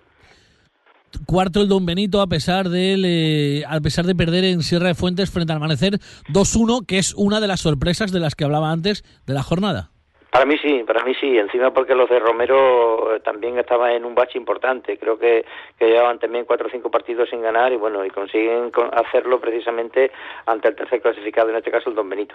cuarto 1.25 1.61
el 1.61 1.67
Don 1.67 1.85
Benito 1.85 2.21
a 2.21 2.27
pesar 2.27 2.69
de 2.69 2.95
eh, 3.03 3.63
a 3.67 3.79
pesar 3.81 4.05
de 4.05 4.15
perder 4.15 4.43
en 4.43 4.63
Sierra 4.63 4.87
de 4.87 4.95
Fuentes 4.95 5.29
frente 5.29 5.53
al 5.53 5.57
Amanecer 5.57 5.99
2-1, 6.29 6.85
que 6.85 6.97
es 6.97 7.13
una 7.15 7.39
de 7.39 7.47
las 7.47 7.61
sorpresas 7.61 8.11
de 8.11 8.19
las 8.19 8.35
que 8.35 8.43
hablaba 8.43 8.71
antes 8.71 9.03
de 9.25 9.33
la 9.33 9.43
jornada. 9.43 9.92
Para 10.33 10.47
mí 10.47 10.55
sí, 10.57 10.81
para 10.83 11.03
mí 11.05 11.13
sí, 11.21 11.37
encima 11.37 11.71
porque 11.71 11.93
los 11.93 12.09
de 12.09 12.17
Romero 12.17 13.15
eh, 13.15 13.19
también 13.19 13.59
estaban 13.59 13.91
en 13.91 14.03
un 14.03 14.15
bache 14.15 14.39
importante, 14.39 14.97
creo 14.97 15.19
que, 15.19 15.45
que 15.77 15.85
llevaban 15.85 16.17
también 16.17 16.45
cuatro 16.45 16.65
o 16.65 16.71
cinco 16.71 16.89
partidos 16.89 17.29
sin 17.29 17.43
ganar 17.43 17.71
y 17.71 17.75
bueno, 17.75 18.03
y 18.03 18.09
consiguen 18.09 18.71
hacerlo 18.93 19.39
precisamente 19.39 20.09
ante 20.47 20.69
el 20.69 20.75
tercer 20.75 21.03
clasificado, 21.03 21.51
en 21.51 21.57
este 21.57 21.69
caso 21.69 21.91
el 21.91 21.95
Don 21.95 22.09
Benito. 22.09 22.33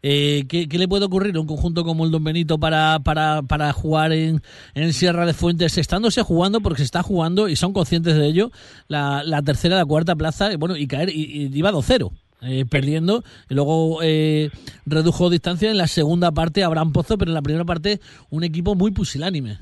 Eh, 0.00 0.44
¿qué, 0.48 0.68
le 0.78 0.86
puede 0.86 1.06
ocurrir 1.06 1.34
a 1.34 1.40
un 1.40 1.48
conjunto 1.48 1.82
como 1.82 2.04
el 2.04 2.12
Don 2.12 2.22
Benito 2.22 2.58
para, 2.58 3.00
para, 3.00 3.42
para 3.42 3.72
jugar 3.72 4.12
en, 4.12 4.40
Sierra 4.92 5.26
de 5.26 5.34
Fuentes, 5.34 5.76
estándose 5.76 6.22
jugando, 6.22 6.60
porque 6.60 6.78
se 6.78 6.84
está 6.84 7.02
jugando 7.02 7.48
y 7.48 7.56
son 7.56 7.72
conscientes 7.72 8.14
de 8.14 8.26
ello, 8.26 8.50
la, 8.86 9.24
la 9.24 9.42
tercera, 9.42 9.74
la 9.74 9.84
cuarta 9.84 10.14
plaza, 10.14 10.52
y 10.52 10.56
bueno, 10.56 10.76
y 10.76 10.86
caer, 10.86 11.08
y, 11.08 11.48
y 11.52 11.58
iba 11.58 11.72
2-0. 11.72 12.12
Eh, 12.46 12.66
perdiendo. 12.68 13.24
Y 13.48 13.54
luego 13.54 14.00
eh, 14.02 14.50
redujo 14.84 15.30
distancia 15.30 15.70
en 15.70 15.78
la 15.78 15.86
segunda 15.86 16.30
parte 16.32 16.62
Abraham 16.62 16.92
Pozo, 16.92 17.16
pero 17.16 17.30
en 17.30 17.34
la 17.34 17.42
primera 17.42 17.64
parte 17.64 18.00
un 18.30 18.44
equipo 18.44 18.74
muy 18.74 18.90
pusilánime. 18.90 19.58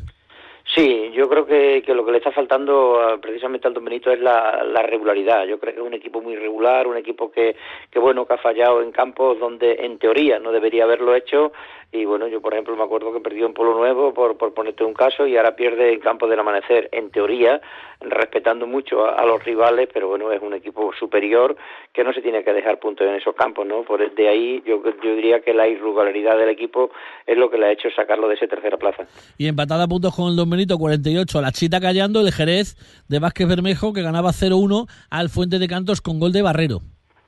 Sí, 0.75 1.12
yo 1.12 1.28
creo 1.28 1.47
que, 1.47 1.83
que, 1.85 1.95
lo 1.95 2.04
que 2.04 2.12
le 2.12 2.19
está 2.19 2.33
faltando 2.33 3.19
precisamente 3.21 3.69
al 3.69 3.75
Don 3.75 3.85
Benito 3.85 4.11
es 4.11 4.21
la, 4.21 4.62
la, 4.64 4.83
regularidad. 4.83 5.45
Yo 5.47 5.59
creo 5.59 5.75
que 5.75 5.81
es 5.81 5.87
un 5.87 5.95
equipo 5.95 6.21
muy 6.21 6.37
regular, 6.37 6.87
un 6.87 6.97
equipo 6.97 7.31
que, 7.31 7.57
que, 7.90 7.99
bueno, 7.99 8.26
que 8.26 8.35
ha 8.35 8.38
fallado 8.38 8.83
en 8.83 8.92
campos 8.92 9.38
donde 9.38 9.85
en 9.85 9.99
teoría 9.99 10.38
no 10.38 10.52
debería 10.52 10.85
haberlo 10.85 11.14
hecho 11.14 11.52
y 11.95 12.07
bueno, 12.07 12.26
yo 12.26 12.40
por 12.40 12.54
ejemplo 12.54 12.75
me 12.75 12.85
acuerdo 12.85 13.12
que 13.12 13.21
perdió 13.21 13.45
en 13.45 13.52
Polo 13.52 13.75
Nuevo, 13.75 14.14
por, 14.14 14.38
por 14.38 14.54
ponerte 14.54 14.83
un 14.83 14.95
caso, 14.95 15.26
y 15.26 15.37
ahora 15.37 15.54
pierde 15.54 15.92
en 15.92 16.00
Campo 16.00 16.26
del 16.26 16.40
Amanecer, 16.40 16.88
en 16.90 17.11
teoría, 17.11 17.61
respetando 18.00 18.66
mucho 18.66 19.07
a, 19.07 19.26
los 19.26 19.45
rivales, 19.45 19.90
pero 19.92 20.09
bueno, 20.09 20.33
es 20.33 20.40
un 20.40 20.54
equipo 20.54 20.92
superior 20.99 21.54
que 21.92 22.02
no 22.02 22.14
se 22.14 22.23
tiene 22.23 22.42
que 22.42 22.54
dejar 22.54 22.78
puntos 22.78 23.07
en 23.07 23.16
esos 23.16 23.35
campos, 23.35 23.66
¿no? 23.66 23.83
Por 23.83 24.02
de 24.14 24.26
ahí 24.26 24.62
yo, 24.66 24.83
yo 25.02 25.14
diría 25.14 25.40
que 25.40 25.52
la 25.52 25.69
irregularidad 25.69 26.38
del 26.38 26.49
equipo 26.49 26.90
es 27.26 27.37
lo 27.37 27.50
que 27.50 27.59
le 27.59 27.66
ha 27.66 27.73
hecho 27.73 27.90
sacarlo 27.95 28.26
de 28.26 28.37
esa 28.37 28.47
tercera 28.47 28.78
plaza. 28.78 29.07
Y 29.37 29.47
empatada 29.47 29.85
a 29.85 29.87
puntos 29.87 30.16
con 30.16 30.35
Don 30.35 30.49
Benito, 30.49 30.78
48, 31.02 31.40
la 31.40 31.50
Chita 31.50 31.80
callando, 31.80 32.21
el 32.21 32.32
Jerez 32.32 32.76
de 33.09 33.18
Vázquez 33.18 33.49
Bermejo, 33.49 33.92
que 33.92 34.02
ganaba 34.02 34.30
0-1 34.30 34.87
al 35.11 35.28
Fuente 35.30 35.59
de 35.59 35.66
Cantos 35.66 36.00
con 36.00 36.21
gol 36.21 36.32
de 36.32 36.42
Barrero. 36.42 36.78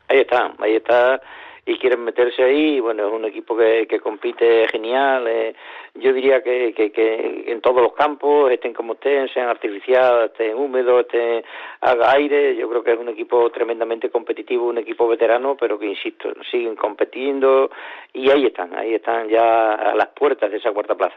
Ahí 0.08 0.20
está, 0.20 0.54
ahí 0.60 0.76
está 0.76 1.20
y 1.66 1.78
quieren 1.78 2.04
meterse 2.04 2.42
ahí. 2.42 2.78
Bueno, 2.78 3.08
es 3.08 3.12
un 3.12 3.24
equipo 3.24 3.56
que, 3.56 3.86
compite 4.00 4.68
genial. 4.68 5.26
Eh, 5.26 5.54
yo 5.94 6.12
diría 6.12 6.42
que, 6.42 6.72
que, 6.74 6.92
que, 6.92 7.44
en 7.48 7.60
todos 7.60 7.82
los 7.82 7.94
campos, 7.94 8.50
estén 8.52 8.74
como 8.74 8.94
estén, 8.94 9.28
sean 9.28 9.48
artificiales, 9.48 10.30
estén 10.30 10.56
húmedos, 10.56 11.00
estén 11.00 11.42
haga 11.80 12.12
aire. 12.12 12.54
Yo 12.56 12.68
creo 12.68 12.84
que 12.84 12.92
es 12.92 12.98
un 12.98 13.08
equipo 13.08 13.50
tremendamente 13.50 14.10
competitivo, 14.10 14.66
un 14.66 14.78
equipo 14.78 15.08
veterano, 15.08 15.56
pero 15.58 15.78
que, 15.78 15.86
insisto, 15.86 16.32
siguen 16.50 16.76
compitiendo 16.76 17.70
y 18.12 18.30
ahí 18.30 18.46
están, 18.46 18.74
ahí 18.76 18.94
están 18.94 19.28
ya 19.28 19.74
a 19.74 19.94
las 19.94 20.08
puertas 20.08 20.50
de 20.50 20.58
esa 20.58 20.72
cuarta 20.72 20.94
plaza. 20.94 21.16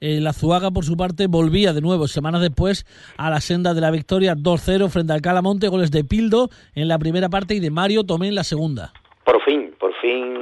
La 0.00 0.32
Zuaga, 0.32 0.70
por 0.70 0.84
su 0.84 0.96
parte, 0.96 1.26
volvía 1.26 1.72
de 1.72 1.80
nuevo 1.80 2.06
semanas 2.06 2.40
después 2.40 2.86
a 3.16 3.30
la 3.30 3.40
senda 3.40 3.74
de 3.74 3.80
la 3.80 3.90
victoria 3.90 4.34
2-0 4.34 4.88
frente 4.88 5.12
al 5.12 5.22
Calamonte, 5.22 5.68
goles 5.68 5.90
de 5.90 6.04
Pildo 6.04 6.50
en 6.74 6.88
la 6.88 6.98
primera 6.98 7.28
parte 7.28 7.54
y 7.54 7.60
de 7.60 7.70
Mario 7.70 8.04
Tomé 8.04 8.28
en 8.28 8.34
la 8.34 8.44
segunda. 8.44 8.92
Por 9.24 9.42
fin, 9.44 9.72
por 9.78 9.92
fin 10.00 10.37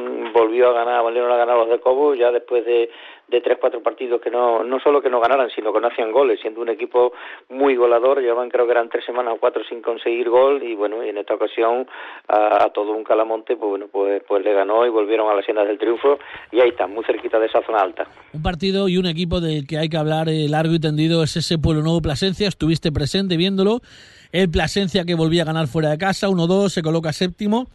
volvió 0.47 0.71
a 0.71 0.73
ganar, 0.73 1.03
volvieron 1.03 1.31
a 1.33 1.37
ganar 1.37 1.57
los 1.57 1.69
de 1.69 1.81
Cobo 1.81 2.15
ya 2.15 2.31
después 2.31 2.65
de 2.65 2.89
de 3.29 3.41
tres 3.41 3.59
cuatro 3.61 3.83
partidos 3.83 4.21
que 4.21 4.31
no 4.31 4.63
no 4.63 4.79
solo 4.79 5.03
que 5.03 5.11
no 5.11 5.21
ganaran 5.21 5.51
sino 5.51 5.73
que 5.73 5.81
no 5.81 5.89
hacían 5.89 6.13
goles 6.13 6.39
siendo 6.41 6.61
un 6.61 6.69
equipo 6.69 7.13
muy 7.49 7.75
golador 7.75 8.21
llevaban 8.21 8.49
creo 8.49 8.67
que 8.67 8.73
eran 8.73 8.89
tres 8.89 9.05
semanas 9.05 9.35
o 9.35 9.41
cuatro 9.41 9.63
sin 9.69 9.83
conseguir 9.83 10.29
gol 10.31 10.63
y 10.63 10.77
bueno 10.77 11.05
y 11.05 11.09
en 11.09 11.19
esta 11.19 11.35
ocasión 11.35 11.89
a, 12.29 12.69
todo 12.73 12.93
un 12.93 13.03
calamonte 13.03 13.57
pues 13.57 13.69
bueno 13.69 13.87
pues 13.91 14.23
pues 14.29 14.45
le 14.45 14.53
ganó 14.53 14.87
y 14.87 14.91
volvieron 14.91 15.29
a 15.29 15.35
la 15.35 15.43
senda 15.43 15.65
del 15.65 15.79
triunfo 15.79 16.19
y 16.53 16.61
ahí 16.61 16.69
está 16.69 16.87
muy 16.87 17.05
cerquita 17.05 17.39
de 17.39 17.47
esa 17.47 17.63
zona 17.63 17.81
alta. 17.81 18.07
Un 18.33 18.43
partido 18.43 18.89
y 18.89 18.97
un 18.97 19.07
equipo 19.07 19.41
del 19.41 19.67
que 19.67 19.79
hay 19.79 19.89
que 19.89 19.97
hablar 19.97 20.29
eh, 20.29 20.47
largo 20.49 20.75
y 20.75 20.81
tendido 20.81 21.23
es 21.25 21.37
ese 21.37 21.59
Pueblo 21.59 21.83
Nuevo 21.83 22.01
Plasencia 22.01 22.47
estuviste 22.47 22.93
presente 22.93 23.37
viéndolo 23.37 23.81
el 24.31 24.51
Plasencia 24.51 25.05
que 25.05 25.15
volvía 25.15 25.43
a 25.43 25.47
ganar 25.47 25.67
fuera 25.67 25.91
de 25.91 25.99
casa 25.99 26.29
1-2 26.29 26.69
se 26.69 26.83
coloca 26.83 27.13
séptimo 27.13 27.67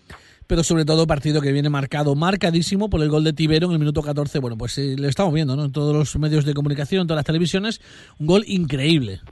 pero 0.52 0.64
sobre 0.64 0.84
todo 0.84 1.08
partido 1.08 1.40
que 1.40 1.54
viene 1.54 1.70
marcado, 1.70 2.14
marcadísimo 2.14 2.90
por 2.90 3.00
el 3.00 3.08
gol 3.08 3.24
de 3.24 3.32
Tibero 3.32 3.68
en 3.68 3.72
el 3.72 3.80
minuto 3.80 4.02
14. 4.02 4.40
Bueno, 4.42 4.58
pues 4.60 4.78
eh, 4.78 5.00
lo 5.00 5.08
estamos 5.08 5.34
viendo, 5.34 5.56
¿no? 5.56 5.64
En 5.64 5.72
todos 5.72 5.96
los 5.96 6.20
medios 6.20 6.46
de 6.46 6.54
comunicación, 6.54 7.04
en 7.04 7.08
todas 7.08 7.20
las 7.20 7.26
televisiones, 7.26 7.80
un 8.20 8.28
gol 8.28 8.44
increíble. 8.46 9.24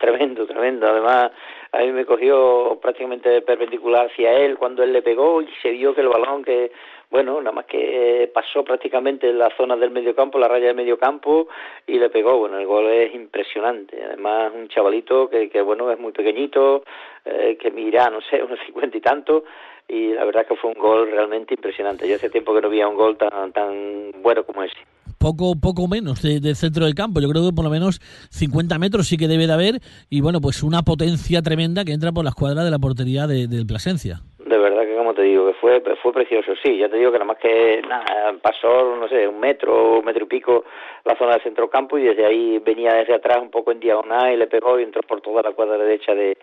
Tremendo, 0.00 0.44
tremendo. 0.48 0.88
Además, 0.90 1.30
a 1.70 1.78
mí 1.78 1.92
me 1.92 2.04
cogió 2.04 2.76
prácticamente 2.82 3.40
perpendicular 3.42 4.10
hacia 4.10 4.32
él 4.32 4.58
cuando 4.58 4.82
él 4.82 4.92
le 4.92 5.02
pegó 5.02 5.42
y 5.42 5.48
se 5.62 5.70
vio 5.70 5.94
que 5.94 6.00
el 6.00 6.08
balón 6.08 6.42
que 6.42 6.72
bueno, 7.14 7.38
nada 7.40 7.52
más 7.52 7.66
que 7.66 8.28
pasó 8.34 8.64
prácticamente 8.64 9.30
en 9.30 9.38
la 9.38 9.48
zona 9.56 9.76
del 9.76 9.92
medio 9.92 10.16
campo, 10.16 10.36
la 10.36 10.48
raya 10.48 10.66
del 10.66 10.74
medio 10.74 10.98
campo 10.98 11.46
y 11.86 12.00
le 12.00 12.10
pegó. 12.10 12.38
Bueno, 12.38 12.58
el 12.58 12.66
gol 12.66 12.90
es 12.90 13.14
impresionante. 13.14 14.02
Además, 14.02 14.52
un 14.52 14.66
chavalito 14.66 15.30
que, 15.30 15.48
que 15.48 15.62
bueno, 15.62 15.92
es 15.92 15.98
muy 16.00 16.10
pequeñito, 16.10 16.82
eh, 17.24 17.56
que 17.60 17.70
mira, 17.70 18.10
no 18.10 18.20
sé, 18.20 18.42
unos 18.42 18.58
cincuenta 18.66 18.96
y 18.96 19.00
tanto, 19.00 19.44
y 19.88 20.12
la 20.12 20.24
verdad 20.24 20.46
que 20.46 20.56
fue 20.56 20.70
un 20.70 20.80
gol 20.80 21.10
realmente 21.10 21.54
impresionante. 21.54 22.08
Yo 22.08 22.16
hace 22.16 22.30
tiempo 22.30 22.54
que 22.54 22.60
no 22.60 22.70
veía 22.70 22.88
un 22.88 22.96
gol 22.96 23.16
tan, 23.16 23.52
tan 23.52 24.12
bueno 24.22 24.44
como 24.44 24.62
ese. 24.62 24.76
Poco, 25.18 25.54
poco 25.60 25.88
menos 25.88 26.22
de, 26.22 26.54
centro 26.54 26.84
del 26.84 26.94
campo. 26.94 27.20
Yo 27.20 27.28
creo 27.28 27.46
que 27.46 27.54
por 27.54 27.64
lo 27.64 27.70
menos 27.70 28.00
50 28.30 28.78
metros 28.78 29.06
sí 29.06 29.16
que 29.16 29.28
debe 29.28 29.46
de 29.46 29.52
haber. 29.52 29.74
Y 30.10 30.20
bueno, 30.20 30.40
pues 30.40 30.62
una 30.62 30.82
potencia 30.82 31.42
tremenda 31.42 31.84
que 31.84 31.92
entra 31.92 32.12
por 32.12 32.24
la 32.24 32.30
escuadra 32.30 32.64
de 32.64 32.70
la 32.70 32.78
portería 32.78 33.26
de, 33.26 33.46
del 33.46 33.66
Plasencia 33.66 34.20
de 34.44 34.58
verdad 34.58 34.82
que 34.82 34.96
como 34.96 35.14
te 35.14 35.22
digo, 35.22 35.46
que 35.46 35.54
fue 35.54 35.82
fue 36.02 36.12
precioso, 36.12 36.52
sí, 36.62 36.78
ya 36.78 36.88
te 36.88 36.96
digo 36.96 37.10
que 37.10 37.18
nada 37.18 37.28
más 37.32 37.38
que 37.38 37.82
nada, 37.88 38.34
pasó, 38.42 38.96
no 38.96 39.08
sé, 39.08 39.26
un 39.26 39.40
metro, 39.40 39.98
un 39.98 40.04
metro 40.04 40.24
y 40.24 40.28
pico 40.28 40.64
la 41.04 41.16
zona 41.16 41.32
del 41.32 41.42
centrocampo 41.42 41.98
y 41.98 42.04
desde 42.04 42.24
ahí 42.24 42.58
venía 42.58 42.94
desde 42.94 43.14
atrás 43.14 43.38
un 43.40 43.50
poco 43.50 43.72
en 43.72 43.80
diagonal 43.80 44.32
y 44.32 44.36
le 44.36 44.46
pegó 44.46 44.78
y 44.78 44.84
entró 44.84 45.02
por 45.02 45.20
toda 45.20 45.42
la 45.42 45.52
cuadra 45.52 45.76
derecha 45.76 46.14
de, 46.14 46.38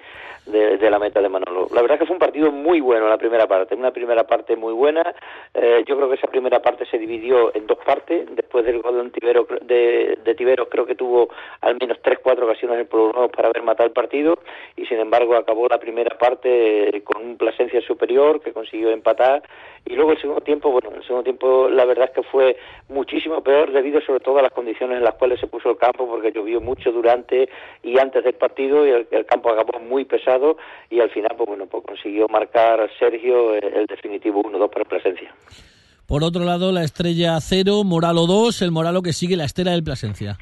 de, 0.46 0.90
la 0.90 1.00
meta 1.00 1.22
de 1.22 1.30
Manolo. 1.30 1.68
La 1.74 1.82
verdad 1.82 1.98
que 1.98 2.06
fue 2.06 2.16
un 2.16 2.20
partido 2.20 2.52
muy 2.52 2.80
bueno 2.80 3.08
la 3.08 3.18
primera 3.18 3.48
parte, 3.48 3.76
una 3.76 3.92
primera 3.92 4.24
parte 4.26 4.56
muy 4.56 4.74
buena, 4.74 5.16
eh, 5.54 5.84
yo 5.88 5.96
creo 5.96 6.10
que 6.10 6.16
esa 6.16 6.28
primera 6.28 6.62
parte 6.62 6.86
se 6.86 6.98
dividió 6.98 7.56
en 7.56 7.66
dos 7.66 7.80
partes, 7.80 8.28
después 8.36 8.66
del 8.66 8.82
gol 8.82 9.04
de 9.04 9.10
Tibero, 9.10 9.48
de, 9.62 10.18
de 10.24 10.36
creo 10.70 10.86
que 10.86 10.96
tuvo 10.96 11.30
al 11.62 11.78
menos 11.80 11.98
tres, 12.02 12.20
cuatro 12.22 12.46
ocasiones 12.46 12.80
el 12.80 12.88
Nuevo 12.92 13.30
para 13.30 13.50
haber 13.50 13.64
matado 13.64 13.88
el 13.88 13.94
partido. 13.94 14.40
Y 14.76 14.86
sin 14.86 15.00
embargo 15.00 15.36
acabó 15.36 15.68
la 15.68 15.80
primera 15.80 16.18
parte 16.18 17.02
con 17.04 17.24
un 17.24 17.38
Plasencia 17.38 17.82
superior 17.82 18.42
que 18.42 18.54
consiguió 18.54 18.90
empatar. 18.92 19.44
Y 19.86 19.96
luego 19.96 20.12
el 20.12 20.22
segundo 20.22 20.42
tiempo, 20.42 20.72
bueno, 20.72 20.90
el 20.96 21.04
segundo 21.04 21.24
tiempo 21.24 21.70
la 21.70 21.86
verdad 21.86 22.06
es 22.06 22.12
que 22.12 22.24
fue 22.24 22.58
muchísimo 22.90 23.42
peor 23.42 23.72
debido 23.72 24.02
sobre 24.02 24.20
todo 24.20 24.40
a 24.40 24.44
condiciones 24.52 24.98
en 24.98 25.04
las 25.04 25.16
cuales 25.16 25.40
se 25.40 25.48
puso 25.48 25.72
el 25.72 25.78
campo 25.78 26.08
porque 26.08 26.32
llovió 26.32 26.62
mucho 26.62 26.92
durante 26.92 27.50
y 27.84 27.98
antes 28.00 28.24
del 28.24 28.34
partido 28.34 28.86
y 28.86 28.92
el, 29.12 29.26
campo 29.26 29.50
acabó 29.50 29.80
muy 29.80 30.06
pesado 30.06 30.58
y 30.90 31.00
al 31.00 31.10
final 31.10 31.32
pues 31.38 31.48
bueno, 31.48 31.66
pues 31.68 31.84
consiguió 31.86 32.28
marcar 32.28 32.90
Sergio 33.00 33.54
el, 33.56 33.86
definitivo 33.86 34.44
1-2 34.44 34.70
para 34.70 34.86
Plasencia. 34.86 35.34
Por 36.06 36.24
otro 36.24 36.44
lado, 36.44 36.74
la 36.74 36.84
estrella 36.84 37.40
0, 37.40 37.84
Moralo 37.86 38.26
2, 38.26 38.62
el 38.64 38.72
Moralo 38.72 39.02
que 39.02 39.14
sigue 39.14 39.38
la 39.38 39.46
estela 39.46 39.72
del 39.72 39.84
Plasencia. 39.84 40.38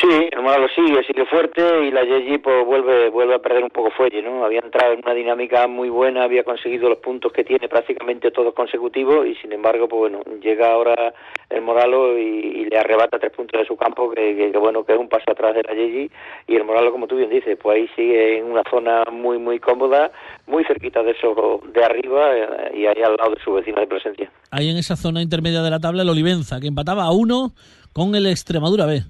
Sí, 0.00 0.08
el 0.08 0.40
Moralo 0.40 0.68
sigue, 0.74 1.04
sigue 1.04 1.26
fuerte 1.26 1.84
y 1.84 1.90
la 1.90 2.02
Yeji 2.02 2.38
pues 2.38 2.64
vuelve, 2.64 3.10
vuelve 3.10 3.34
a 3.34 3.38
perder 3.40 3.62
un 3.62 3.70
poco 3.70 3.90
fuelle, 3.90 4.22
¿no? 4.22 4.42
Había 4.42 4.60
entrado 4.60 4.94
en 4.94 5.00
una 5.04 5.12
dinámica 5.12 5.68
muy 5.68 5.90
buena, 5.90 6.24
había 6.24 6.44
conseguido 6.44 6.88
los 6.88 6.98
puntos 6.98 7.30
que 7.30 7.44
tiene 7.44 7.68
prácticamente 7.68 8.30
todos 8.30 8.54
consecutivos 8.54 9.26
y 9.26 9.34
sin 9.34 9.52
embargo, 9.52 9.88
pues 9.88 10.00
bueno, 10.00 10.22
llega 10.40 10.72
ahora 10.72 11.12
el 11.50 11.60
Moralo 11.60 12.18
y, 12.18 12.64
le 12.72 12.78
arrebata 12.78 13.18
tres 13.18 13.32
puntos 13.32 13.60
de 13.60 13.66
su 13.66 13.76
campo, 13.76 14.10
que, 14.12 14.50
bueno, 14.58 14.82
que 14.82 14.94
es 14.94 14.98
un 14.98 15.10
paso 15.10 15.30
atrás 15.30 15.54
de 15.54 15.62
la 15.62 15.74
Yeji 15.74 16.10
y 16.46 16.56
el 16.56 16.64
Moralo, 16.64 16.90
como 16.90 17.06
tú 17.06 17.16
bien 17.16 17.28
dices, 17.28 17.58
pues 17.60 17.76
ahí 17.76 17.88
sigue 17.94 18.38
en 18.38 18.46
una 18.46 18.62
zona 18.70 19.04
muy, 19.12 19.36
muy 19.36 19.58
cómoda, 19.58 20.10
muy 20.46 20.64
cerquita 20.64 21.02
de 21.02 21.10
eso 21.10 21.60
de 21.70 21.84
arriba 21.84 22.34
eh, 22.34 22.78
y 22.78 22.86
ahí 22.86 23.02
al 23.02 23.16
lado 23.16 23.34
de 23.34 23.42
su 23.44 23.52
vecino 23.52 23.78
de 23.78 23.86
presencia. 23.86 24.32
Ahí 24.50 24.70
en 24.70 24.78
esa 24.78 24.96
zona 24.96 25.20
intermedia 25.20 25.60
de 25.60 25.68
la 25.68 25.80
tabla 25.80 26.02
el 26.02 26.08
Olivenza, 26.08 26.60
que 26.60 26.68
empataba 26.68 27.04
a 27.04 27.12
uno 27.12 27.52
con 27.92 28.14
el 28.14 28.26
Extremadura 28.26 28.86
B. 28.86 29.02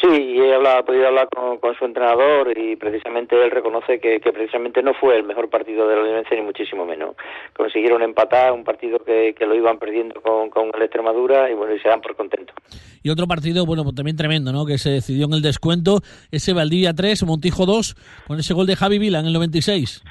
Sí, 0.00 0.06
y 0.08 0.38
he, 0.38 0.54
hablado, 0.54 0.84
podido 0.84 1.08
hablar 1.08 1.28
con, 1.28 1.58
su 1.76 1.84
entrenador 1.84 2.56
y 2.56 2.76
precisamente 2.76 3.34
él 3.42 3.50
reconoce 3.50 3.98
que, 3.98 4.20
precisamente 4.20 4.80
no 4.80 4.94
fue 4.94 5.16
el 5.16 5.24
mejor 5.24 5.50
partido 5.50 5.88
de 5.88 5.96
la 5.96 6.02
Olivense 6.02 6.36
ni 6.36 6.42
muchísimo 6.42 6.86
menos. 6.86 7.16
Consiguieron 7.56 8.02
empatar 8.02 8.52
un 8.52 8.62
partido 8.62 9.00
que, 9.00 9.34
lo 9.40 9.54
iban 9.56 9.78
perdiendo 9.78 10.20
con, 10.20 10.50
con 10.50 10.70
el 10.72 10.82
Extremadura 10.82 11.50
y 11.50 11.54
bueno, 11.54 11.74
y 11.74 11.80
se 11.80 11.88
dan 11.88 12.00
por 12.00 12.14
contentos. 12.14 12.54
Y 13.02 13.10
otro 13.10 13.26
partido, 13.26 13.66
bueno, 13.66 13.82
pues 13.82 13.96
también 13.96 14.16
tremendo, 14.16 14.52
¿no? 14.52 14.66
Que 14.66 14.78
se 14.78 14.90
decidió 14.90 15.26
en 15.26 15.32
el 15.32 15.42
descuento, 15.42 15.98
ese 16.30 16.52
Valdivia 16.52 16.92
3, 16.94 17.24
Montijo 17.24 17.66
2, 17.66 17.96
con 18.28 18.38
ese 18.38 18.54
gol 18.54 18.66
de 18.66 18.76
Javi 18.76 18.98
Vila 18.98 19.18
en 19.18 19.26
el 19.26 19.32
96. 19.32 20.04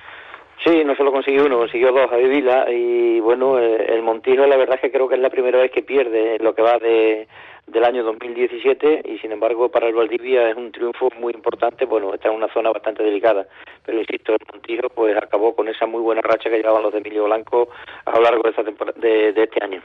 Sí, 0.65 0.83
no 0.83 0.95
solo 0.95 1.13
consiguió 1.13 1.45
uno, 1.45 1.59
consiguió 1.59 1.93
dos 1.93 2.09
Javi 2.09 2.27
Vila 2.27 2.65
y 2.69 3.21
bueno, 3.21 3.57
eh, 3.57 3.93
el 3.93 4.01
Montijo 4.01 4.45
la 4.45 4.57
verdad 4.57 4.75
es 4.75 4.81
que 4.81 4.91
creo 4.91 5.07
que 5.07 5.15
es 5.15 5.21
la 5.21 5.29
primera 5.29 5.59
vez 5.59 5.71
que 5.71 5.81
pierde 5.81 6.39
lo 6.39 6.55
que 6.55 6.61
va 6.61 6.77
de 6.77 7.27
del 7.67 7.83
año 7.83 8.03
2017 8.03 9.03
y 9.05 9.17
sin 9.19 9.31
embargo 9.31 9.69
para 9.69 9.87
el 9.87 9.95
Valdivia 9.95 10.49
es 10.49 10.57
un 10.57 10.71
triunfo 10.71 11.09
muy 11.19 11.33
importante, 11.33 11.85
bueno, 11.85 12.13
está 12.13 12.29
en 12.29 12.35
una 12.35 12.51
zona 12.53 12.71
bastante 12.71 13.03
delicada, 13.03 13.45
pero 13.85 13.99
insisto, 13.99 14.33
el 14.33 14.39
Montijo 14.51 14.89
pues 14.89 15.15
acabó 15.17 15.53
con 15.55 15.67
esa 15.67 15.85
muy 15.85 16.01
buena 16.01 16.21
racha 16.21 16.49
que 16.49 16.57
llevaban 16.57 16.83
los 16.83 16.93
de 16.93 16.99
Emilio 16.99 17.25
Blanco 17.25 17.69
a 18.05 18.17
lo 18.17 18.23
largo 18.23 18.43
de, 18.43 18.49
esta 18.49 18.63
de, 18.99 19.29
este 19.29 19.63
año. 19.63 19.81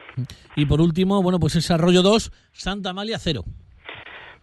Y 0.57 0.67
por 0.67 0.81
último, 0.81 1.23
bueno, 1.23 1.39
pues 1.41 1.57
ese 1.57 1.75
Arroyo 1.75 2.03
2, 2.03 2.31
Santa 2.53 2.91
Amalia 2.91 3.19
0 3.19 3.43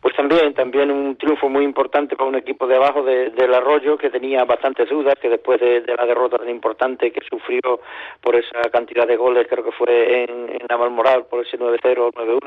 pues 0.01 0.15
también 0.15 0.53
también 0.53 0.91
un 0.91 1.18
triunfo 1.18 1.50
muy 1.50 1.63
importante 1.63 2.15
para 2.15 2.29
un 2.29 2.36
equipo 2.36 2.68
de 2.68 2.75
abajo 2.75 3.03
del 3.03 3.53
Arroyo 3.53 3.98
que 3.98 4.10
tenía 4.10 4.46
bastantes 4.46 4.89
dudas 4.89 5.15
que 5.22 5.29
después 5.29 5.60
de, 5.60 5.84
la 5.98 6.06
derrota 6.06 6.38
tan 6.38 6.50
importante 6.50 7.12
que 7.12 7.22
sufrió 7.29 7.82
por 8.22 8.36
esa 8.36 8.62
cantidad 8.72 9.06
de 9.08 9.18
goles 9.18 9.48
creo 9.50 9.63
que 9.63 9.72
fue 9.72 10.24
en, 10.24 10.50
en 10.50 10.94
Moral 10.94 11.25
por 11.25 11.46
ese 11.46 11.60
9-0 11.60 12.00
o 12.00 12.12
9-1 12.12 12.39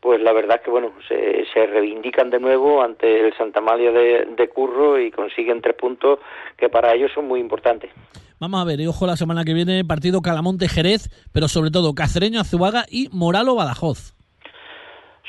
pues 0.00 0.20
la 0.20 0.32
verdad 0.32 0.56
es 0.56 0.62
que 0.62 0.70
bueno 0.70 0.92
se, 1.08 1.46
se 1.52 1.66
reivindican 1.66 2.30
de 2.30 2.40
nuevo 2.40 2.82
ante 2.82 3.26
el 3.26 3.34
Santa 3.36 3.60
Malia 3.60 3.90
de, 3.90 4.26
de 4.36 4.48
Curro 4.48 4.98
y 4.98 5.10
consiguen 5.10 5.62
tres 5.62 5.76
puntos 5.76 6.18
que 6.56 6.68
para 6.68 6.94
ellos 6.94 7.10
son 7.14 7.26
muy 7.26 7.40
importantes 7.40 7.90
Vamos 8.38 8.60
a 8.60 8.64
ver, 8.64 8.80
y 8.80 8.88
ojo 8.88 9.06
la 9.06 9.16
semana 9.16 9.44
que 9.44 9.54
viene, 9.54 9.84
partido 9.84 10.20
Calamonte-Jerez, 10.20 11.10
pero 11.30 11.46
sobre 11.46 11.70
todo 11.70 11.94
Cacereño-Azuaga 11.94 12.86
y 12.90 13.08
Moralo-Badajoz. 13.10 14.16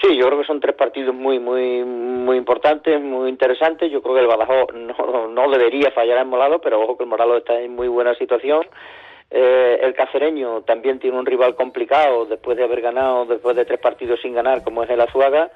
Sí, 0.02 0.18
yo 0.18 0.26
creo 0.26 0.40
que 0.40 0.48
son 0.48 0.60
tres 0.60 0.76
partidos 0.76 1.14
muy, 1.14 1.40
muy, 1.40 1.84
muy 1.84 2.38
importantes, 2.38 3.00
muy 3.00 3.30
interesantes. 3.30 3.92
Yo 3.92 4.02
creo 4.02 4.16
que 4.16 4.22
el 4.22 4.28
Badajoz 4.28 4.74
no, 5.30 5.50
debería 5.50 5.92
fallar 5.92 6.20
en 6.20 6.30
Molado, 6.30 6.60
pero 6.60 6.82
ojo 6.82 6.98
que 6.98 7.04
el 7.04 7.10
Moralo 7.10 7.38
está 7.38 7.60
en 7.60 7.76
muy 7.76 7.88
buena 7.88 8.16
situación. 8.16 8.66
Eh, 9.30 9.80
el 9.82 9.94
cacereño 9.94 10.62
también 10.62 11.00
tiene 11.00 11.18
un 11.18 11.26
rival 11.26 11.56
complicado 11.56 12.26
después 12.26 12.58
de 12.58 12.64
haber 12.64 12.82
ganado, 12.82 13.26
después 13.26 13.56
de 13.56 13.66
tres 13.66 13.80
partidos 13.80 14.20
sin 14.22 14.34
ganar, 14.34 14.64
como 14.64 14.84
es 14.84 14.90
el 14.90 15.02
Azuaga. 15.02 15.52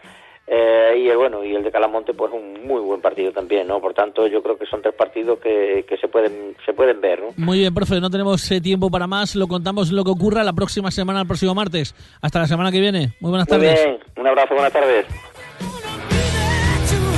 Eh, 0.50 0.94
y 1.04 1.10
el 1.10 1.18
bueno 1.18 1.44
y 1.44 1.54
el 1.54 1.62
de 1.62 1.72
Calamonte 1.74 2.14
pues 2.14 2.32
un 2.32 2.66
muy 2.66 2.80
buen 2.80 3.02
partido 3.02 3.34
también 3.34 3.68
no 3.68 3.82
por 3.82 3.94
tanto 3.94 4.28
yo 4.28 4.42
creo 4.42 4.58
que 4.58 4.66
son 4.66 4.82
tres 4.82 4.96
partidos 4.96 5.40
que, 5.40 5.86
que 5.90 5.98
se 5.98 6.08
pueden 6.08 6.56
se 6.66 6.72
pueden 6.72 7.02
ver 7.02 7.20
¿no? 7.20 7.34
muy 7.36 7.60
bien 7.60 7.74
profe 7.74 8.00
no 8.00 8.10
tenemos 8.10 8.50
eh, 8.50 8.62
tiempo 8.62 8.90
para 8.90 9.08
más 9.08 9.36
lo 9.36 9.50
contamos 9.50 9.92
lo 9.92 10.06
que 10.06 10.12
ocurra 10.12 10.46
la 10.46 10.54
próxima 10.54 10.90
semana 10.90 11.20
el 11.20 11.28
próximo 11.28 11.54
martes 11.54 11.94
hasta 12.22 12.40
la 12.40 12.48
semana 12.48 12.72
que 12.72 12.80
viene 12.80 13.12
muy 13.20 13.30
buenas 13.32 13.46
tardes 13.50 13.74
muy 13.78 13.90
bien 13.92 14.00
un 14.16 14.28
abrazo 14.28 14.54
buenas 14.54 14.72
tardes 14.72 15.06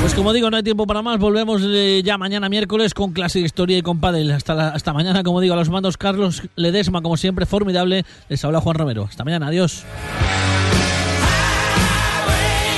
Pues 0.02 0.16
como 0.16 0.34
digo, 0.34 0.50
no 0.50 0.58
hay 0.58 0.64
tiempo 0.64 0.88
para 0.88 1.02
más. 1.04 1.20
Volvemos 1.20 1.62
eh, 1.64 2.02
ya 2.04 2.18
mañana 2.18 2.50
miércoles 2.50 2.94
con 2.96 3.12
clase 3.12 3.40
de 3.40 3.46
historia 3.46 3.78
y 3.78 3.82
con 3.84 4.00
Padel. 4.00 4.32
Hasta, 4.32 4.56
la- 4.56 4.70
hasta 4.70 4.92
mañana, 4.94 5.22
como 5.24 5.40
digo, 5.42 5.54
a 5.54 5.58
los 5.58 5.70
mandos 5.70 5.98
Carlos 5.98 6.42
Ledesma, 6.56 7.02
como 7.02 7.16
siempre, 7.18 7.46
formidable. 7.46 8.06
Les 8.30 8.44
habla 8.44 8.62
Juan 8.62 8.76
Romero. 8.78 9.04
Hasta 9.04 9.24
mañana, 9.26 9.48
adiós. 9.48 9.86